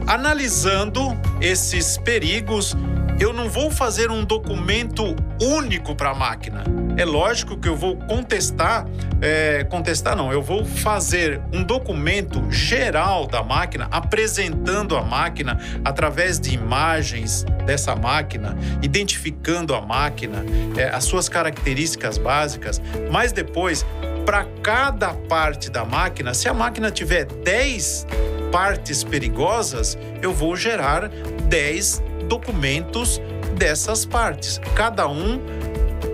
analisando 0.05 1.17
esses 1.41 1.97
perigos, 1.97 2.75
eu 3.19 3.33
não 3.33 3.49
vou 3.49 3.71
fazer 3.71 4.11
um 4.11 4.23
documento 4.23 5.15
único 5.41 5.95
para 5.95 6.11
a 6.11 6.15
máquina. 6.15 6.63
É 6.97 7.05
lógico 7.05 7.57
que 7.57 7.67
eu 7.67 7.75
vou 7.75 7.95
contestar, 7.95 8.85
é, 9.21 9.63
contestar 9.63 10.15
não, 10.15 10.31
eu 10.31 10.41
vou 10.41 10.65
fazer 10.65 11.41
um 11.51 11.63
documento 11.63 12.43
geral 12.51 13.27
da 13.27 13.43
máquina, 13.43 13.87
apresentando 13.91 14.95
a 14.95 15.01
máquina 15.01 15.59
através 15.83 16.39
de 16.39 16.53
imagens 16.53 17.43
dessa 17.65 17.95
máquina, 17.95 18.55
identificando 18.81 19.75
a 19.75 19.81
máquina, 19.81 20.43
é, 20.75 20.89
as 20.89 21.03
suas 21.03 21.27
características 21.27 22.17
básicas, 22.17 22.81
mas 23.11 23.31
depois, 23.31 23.85
para 24.25 24.45
cada 24.61 25.13
parte 25.13 25.69
da 25.69 25.85
máquina, 25.85 26.33
se 26.33 26.49
a 26.49 26.53
máquina 26.53 26.91
tiver 26.91 27.25
10 27.25 28.07
partes 28.51 29.03
perigosas, 29.03 29.97
eu 30.21 30.33
vou 30.33 30.55
gerar 30.55 31.09
10 31.47 32.06
documentos 32.27 33.21
dessas 33.55 34.05
partes, 34.05 34.61
cada 34.75 35.07
um 35.07 35.39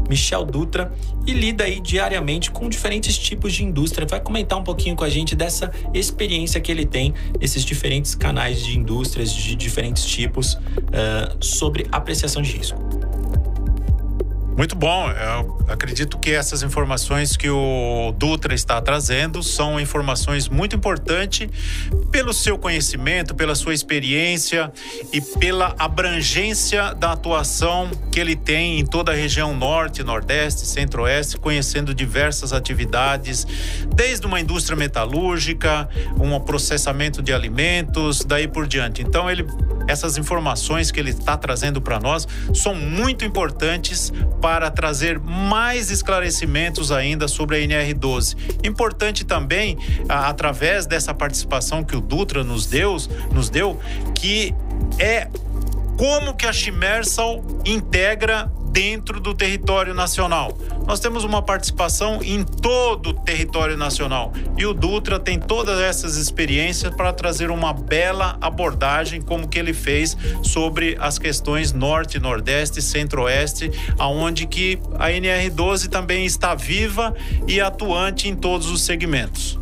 Michel 0.09 0.45
Dutra, 0.45 0.93
e 1.27 1.33
lida 1.33 1.65
aí 1.65 1.81
diariamente 1.81 2.51
com 2.51 2.69
diferentes 2.69 3.17
tipos 3.19 3.53
de 3.53 3.65
indústria. 3.65 4.07
Vai 4.07 4.21
comentar 4.21 4.59
um 4.59 4.65
pouquinho 4.65 4.97
com 4.97 5.05
a 5.05 5.09
gente 5.09 5.35
dessa 5.35 5.71
experiência 5.93 6.61
que 6.61 6.71
ele 6.71 6.87
tem 6.87 7.15
nesses 7.41 7.65
diferentes 7.65 8.15
canais 8.15 8.63
de 8.65 8.79
indústrias 8.79 9.33
de 9.33 9.55
diferentes 9.55 10.05
tipos 10.05 10.55
uh, 10.55 11.37
sobre 11.41 11.87
apreciação 11.91 12.43
de 12.43 12.53
risco. 12.57 13.00
Muito 14.61 14.77
bom. 14.77 15.11
Eu 15.11 15.59
acredito 15.69 16.19
que 16.19 16.33
essas 16.33 16.63
informações 16.63 17.35
que 17.35 17.49
o 17.49 18.13
Dutra 18.19 18.53
está 18.53 18.79
trazendo 18.79 19.43
são 19.43 19.81
informações 19.81 20.51
muito 20.51 20.77
importantes 20.77 21.49
pelo 22.11 22.35
seu 22.35 22.59
conhecimento, 22.59 23.35
pela 23.35 23.55
sua 23.55 23.73
experiência 23.73 24.71
e 25.15 25.19
pela 25.23 25.75
abrangência 25.79 26.93
da 26.93 27.13
atuação 27.13 27.91
que 28.13 28.21
ele 28.21 28.37
tem 28.37 28.79
em 28.79 28.85
toda 28.85 29.13
a 29.13 29.15
região 29.15 29.57
norte, 29.57 30.03
nordeste, 30.03 30.67
centro-oeste, 30.67 31.39
conhecendo 31.39 31.95
diversas 31.95 32.53
atividades, 32.53 33.47
desde 33.95 34.27
uma 34.27 34.39
indústria 34.39 34.77
metalúrgica, 34.77 35.89
um 36.19 36.39
processamento 36.39 37.23
de 37.23 37.33
alimentos, 37.33 38.27
daí 38.27 38.47
por 38.47 38.67
diante. 38.67 39.01
Então 39.01 39.31
ele 39.31 39.47
essas 39.89 40.17
informações 40.17 40.93
que 40.93 41.01
ele 41.01 41.11
está 41.11 41.37
trazendo 41.37 41.81
para 41.81 41.99
nós 41.99 42.27
são 42.55 42.75
muito 42.75 43.25
importantes 43.25 44.13
para 44.41 44.50
trazer 44.71 45.19
mais 45.19 45.91
esclarecimentos 45.91 46.91
ainda 46.91 47.29
sobre 47.29 47.57
a 47.57 47.61
NR12. 47.61 48.37
Importante 48.65 49.25
também, 49.25 49.77
através 50.09 50.87
dessa 50.87 51.13
participação 51.13 51.85
que 51.85 51.97
o 51.97 52.01
Dutra 52.01 52.43
nos 52.43 52.67
deu, 52.67 52.97
nos 53.33 53.51
deu 53.51 53.79
que 54.15 54.55
é 54.99 55.29
como 55.97 56.35
que 56.35 56.47
a 56.47 56.53
Chimersal 56.53 57.45
integra 57.65 58.51
dentro 58.71 59.21
do 59.21 59.35
território 59.35 59.93
nacional. 59.95 60.57
Nós 60.87 61.01
temos 61.01 61.25
uma 61.25 61.43
participação 61.43 62.23
em 62.23 62.43
todo 62.43 63.11
o 63.11 63.15
território 63.15 63.77
nacional 63.77 64.33
e 64.57 64.65
o 64.65 64.73
Dutra 64.73 65.19
tem 65.19 65.39
todas 65.39 65.81
essas 65.81 66.17
experiências 66.17 66.95
para 66.95 67.13
trazer 67.13 67.51
uma 67.51 67.73
bela 67.73 68.37
abordagem 68.41 69.21
como 69.21 69.49
que 69.49 69.59
ele 69.59 69.73
fez 69.73 70.17
sobre 70.43 70.97
as 71.01 71.19
questões 71.19 71.73
norte, 71.73 72.19
nordeste, 72.19 72.81
centro-oeste, 72.81 73.71
aonde 73.99 74.47
que 74.47 74.79
a 74.99 75.09
NR12 75.09 75.89
também 75.89 76.25
está 76.25 76.55
viva 76.55 77.15
e 77.47 77.61
atuante 77.61 78.29
em 78.29 78.35
todos 78.35 78.69
os 78.71 78.83
segmentos. 78.83 79.59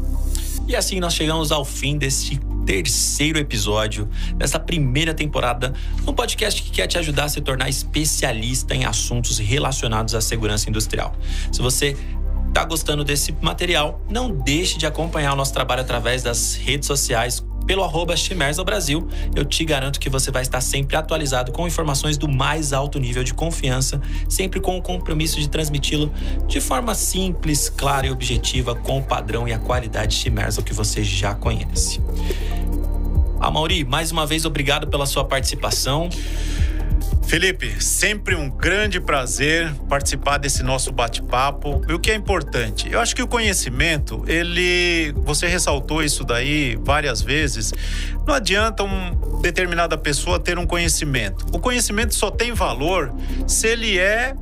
E 0.66 0.76
assim 0.76 1.00
nós 1.00 1.14
chegamos 1.14 1.50
ao 1.50 1.64
fim 1.64 1.96
deste 1.96 2.38
terceiro 2.68 3.38
episódio 3.38 4.06
dessa 4.36 4.60
primeira 4.60 5.14
temporada 5.14 5.72
no 6.04 6.12
podcast 6.12 6.62
que 6.62 6.70
quer 6.70 6.86
te 6.86 6.98
ajudar 6.98 7.24
a 7.24 7.28
se 7.30 7.40
tornar 7.40 7.66
especialista 7.70 8.74
em 8.74 8.84
assuntos 8.84 9.38
relacionados 9.38 10.14
à 10.14 10.20
segurança 10.20 10.68
industrial. 10.68 11.16
Se 11.50 11.62
você 11.62 11.96
está 12.46 12.66
gostando 12.66 13.02
desse 13.02 13.32
material, 13.40 14.04
não 14.10 14.30
deixe 14.30 14.76
de 14.76 14.84
acompanhar 14.84 15.32
o 15.32 15.36
nosso 15.36 15.54
trabalho 15.54 15.80
através 15.80 16.22
das 16.22 16.56
redes 16.56 16.86
sociais 16.86 17.42
pelo 17.68 17.84
arroba 17.84 18.14
Brasil. 18.64 19.06
Eu 19.36 19.44
te 19.44 19.62
garanto 19.62 20.00
que 20.00 20.08
você 20.08 20.30
vai 20.30 20.40
estar 20.40 20.62
sempre 20.62 20.96
atualizado 20.96 21.52
com 21.52 21.66
informações 21.66 22.16
do 22.16 22.26
mais 22.26 22.72
alto 22.72 22.98
nível 22.98 23.22
de 23.22 23.34
confiança, 23.34 24.00
sempre 24.26 24.58
com 24.58 24.78
o 24.78 24.82
compromisso 24.82 25.38
de 25.38 25.50
transmiti-lo 25.50 26.10
de 26.46 26.62
forma 26.62 26.94
simples, 26.94 27.68
clara 27.68 28.06
e 28.06 28.10
objetiva, 28.10 28.74
com 28.74 28.98
o 28.98 29.02
padrão 29.02 29.46
e 29.46 29.52
a 29.52 29.58
qualidade 29.58 30.14
Chimersal 30.14 30.64
que 30.64 30.72
você 30.72 31.04
já 31.04 31.34
conhece. 31.34 32.00
Mauri, 33.50 33.84
mais 33.84 34.10
uma 34.10 34.26
vez 34.26 34.46
obrigado 34.46 34.86
pela 34.86 35.04
sua 35.04 35.24
participação. 35.24 36.08
Felipe, 37.28 37.78
sempre 37.84 38.34
um 38.34 38.48
grande 38.48 38.98
prazer 38.98 39.70
participar 39.86 40.38
desse 40.38 40.62
nosso 40.62 40.90
bate-papo. 40.90 41.82
E 41.86 41.92
o 41.92 41.98
que 41.98 42.10
é 42.10 42.14
importante? 42.14 42.90
Eu 42.90 42.98
acho 42.98 43.14
que 43.14 43.22
o 43.22 43.28
conhecimento, 43.28 44.24
ele. 44.26 45.12
Você 45.24 45.46
ressaltou 45.46 46.02
isso 46.02 46.24
daí 46.24 46.74
várias 46.82 47.20
vezes. 47.20 47.74
Não 48.26 48.32
adianta 48.32 48.82
uma 48.82 49.14
determinada 49.42 49.98
pessoa 49.98 50.40
ter 50.40 50.58
um 50.58 50.66
conhecimento. 50.66 51.44
O 51.52 51.58
conhecimento 51.58 52.14
só 52.14 52.30
tem 52.30 52.54
valor 52.54 53.12
se 53.46 53.66
ele 53.66 53.98
é 53.98 54.34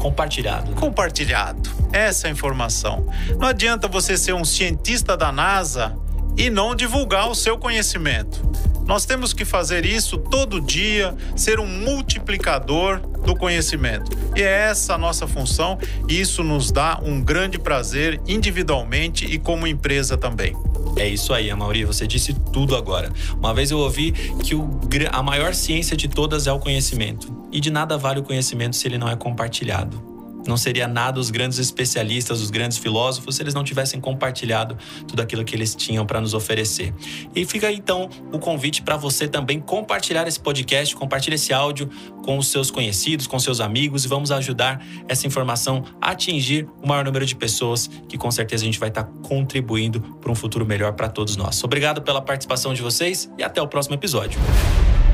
compartilhado. 0.00 0.72
Compartilhado. 0.72 1.70
Essa 1.92 2.26
é 2.26 2.30
a 2.30 2.32
informação. 2.32 3.06
Não 3.38 3.46
adianta 3.46 3.86
você 3.86 4.18
ser 4.18 4.32
um 4.32 4.44
cientista 4.44 5.16
da 5.16 5.30
NASA 5.30 5.96
e 6.36 6.50
não 6.50 6.74
divulgar 6.74 7.30
o 7.30 7.34
seu 7.34 7.56
conhecimento. 7.56 8.42
Nós 8.88 9.04
temos 9.04 9.34
que 9.34 9.44
fazer 9.44 9.84
isso 9.84 10.16
todo 10.16 10.62
dia, 10.62 11.14
ser 11.36 11.60
um 11.60 11.66
multiplicador 11.66 12.98
do 13.00 13.36
conhecimento. 13.36 14.10
E 14.34 14.40
é 14.40 14.70
essa 14.70 14.94
a 14.94 14.98
nossa 14.98 15.28
função, 15.28 15.78
e 16.08 16.18
isso 16.18 16.42
nos 16.42 16.72
dá 16.72 16.98
um 17.04 17.20
grande 17.20 17.58
prazer 17.58 18.18
individualmente 18.26 19.26
e 19.26 19.38
como 19.38 19.66
empresa 19.66 20.16
também. 20.16 20.56
É 20.96 21.06
isso 21.06 21.34
aí, 21.34 21.50
Amauri, 21.50 21.84
você 21.84 22.06
disse 22.06 22.32
tudo 22.50 22.74
agora. 22.74 23.12
Uma 23.36 23.52
vez 23.52 23.70
eu 23.70 23.78
ouvi 23.78 24.12
que 24.42 24.54
o, 24.54 24.80
a 25.12 25.22
maior 25.22 25.54
ciência 25.54 25.94
de 25.94 26.08
todas 26.08 26.46
é 26.46 26.52
o 26.52 26.58
conhecimento. 26.58 27.30
E 27.52 27.60
de 27.60 27.70
nada 27.70 27.98
vale 27.98 28.20
o 28.20 28.22
conhecimento 28.22 28.74
se 28.74 28.88
ele 28.88 28.96
não 28.96 29.08
é 29.08 29.14
compartilhado 29.14 30.17
não 30.48 30.56
seria 30.56 30.88
nada 30.88 31.20
os 31.20 31.30
grandes 31.30 31.58
especialistas, 31.58 32.40
os 32.40 32.50
grandes 32.50 32.78
filósofos, 32.78 33.36
se 33.36 33.42
eles 33.42 33.54
não 33.54 33.62
tivessem 33.62 34.00
compartilhado 34.00 34.76
tudo 35.06 35.20
aquilo 35.20 35.44
que 35.44 35.54
eles 35.54 35.74
tinham 35.74 36.06
para 36.06 36.20
nos 36.20 36.34
oferecer. 36.34 36.92
E 37.34 37.44
fica 37.44 37.70
então 37.70 38.08
o 38.32 38.38
convite 38.38 38.82
para 38.82 38.96
você 38.96 39.28
também 39.28 39.60
compartilhar 39.60 40.26
esse 40.26 40.40
podcast, 40.40 40.96
compartilhar 40.96 41.34
esse 41.34 41.52
áudio 41.52 41.88
com 42.24 42.38
os 42.38 42.48
seus 42.48 42.70
conhecidos, 42.70 43.26
com 43.26 43.38
seus 43.38 43.60
amigos 43.60 44.04
e 44.04 44.08
vamos 44.08 44.30
ajudar 44.30 44.84
essa 45.06 45.26
informação 45.26 45.84
a 46.00 46.10
atingir 46.10 46.68
o 46.82 46.88
maior 46.88 47.04
número 47.04 47.26
de 47.26 47.36
pessoas 47.36 47.88
que 48.08 48.16
com 48.16 48.30
certeza 48.30 48.64
a 48.64 48.66
gente 48.66 48.78
vai 48.78 48.88
estar 48.88 49.04
tá 49.04 49.12
contribuindo 49.22 50.00
para 50.00 50.32
um 50.32 50.34
futuro 50.34 50.64
melhor 50.64 50.94
para 50.94 51.08
todos 51.08 51.36
nós. 51.36 51.62
Obrigado 51.62 52.02
pela 52.02 52.22
participação 52.22 52.72
de 52.72 52.82
vocês 52.82 53.30
e 53.38 53.42
até 53.42 53.60
o 53.60 53.68
próximo 53.68 53.94
episódio. 53.94 54.40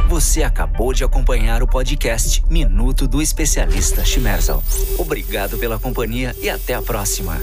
Você 0.08 0.42
acabou 0.42 0.92
de 0.92 1.02
acompanhar 1.02 1.62
o 1.62 1.66
podcast 1.66 2.44
Minuto 2.48 3.08
do 3.08 3.22
Especialista 3.22 4.04
Chimerzal. 4.04 4.62
Obrigado 4.98 5.56
pela 5.58 5.78
companhia 5.78 6.34
e 6.40 6.48
até 6.48 6.74
a 6.74 6.82
próxima. 6.82 7.40